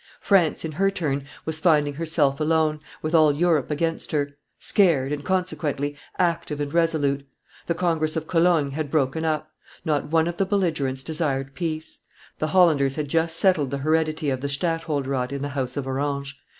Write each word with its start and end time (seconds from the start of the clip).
France, 0.19 0.65
in 0.65 0.71
her 0.71 0.89
turn, 0.89 1.25
was 1.45 1.59
finding 1.59 1.93
herself 1.93 2.39
alone, 2.39 2.79
with 3.03 3.13
all 3.13 3.31
Europe 3.31 3.69
against 3.69 4.11
her; 4.13 4.31
scared, 4.57 5.11
and, 5.11 5.23
consequently, 5.23 5.95
active 6.17 6.59
and 6.59 6.73
resolute; 6.73 7.23
the 7.67 7.75
congress 7.75 8.15
of 8.15 8.25
Cologne 8.27 8.71
had 8.71 8.89
broken 8.89 9.23
up; 9.23 9.51
not 9.85 10.09
one 10.09 10.25
of 10.25 10.37
the 10.37 10.45
belligerents 10.47 11.03
desired 11.03 11.53
peace; 11.53 12.01
the 12.39 12.47
Hollanders 12.47 12.95
had 12.95 13.09
just 13.09 13.37
settled 13.37 13.69
the 13.69 13.77
heredity 13.77 14.31
of 14.31 14.41
the 14.41 14.49
stadtholderate 14.49 15.31
in 15.31 15.43
the 15.43 15.49
house 15.49 15.77
of 15.77 15.85
Orange. 15.85 16.35